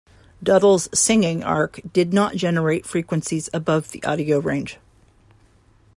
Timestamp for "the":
3.91-4.03